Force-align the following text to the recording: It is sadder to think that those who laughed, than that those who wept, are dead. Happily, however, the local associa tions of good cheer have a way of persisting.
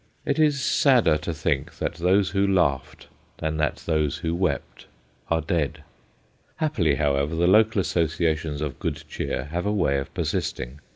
It 0.25 0.39
is 0.39 0.59
sadder 0.59 1.15
to 1.19 1.31
think 1.31 1.77
that 1.77 1.93
those 1.93 2.31
who 2.31 2.47
laughed, 2.51 3.07
than 3.37 3.57
that 3.57 3.83
those 3.85 4.17
who 4.17 4.33
wept, 4.33 4.87
are 5.29 5.41
dead. 5.41 5.83
Happily, 6.55 6.95
however, 6.95 7.35
the 7.35 7.45
local 7.45 7.83
associa 7.83 8.35
tions 8.35 8.61
of 8.61 8.79
good 8.79 9.03
cheer 9.07 9.43
have 9.51 9.67
a 9.67 9.71
way 9.71 9.99
of 9.99 10.11
persisting. 10.15 10.79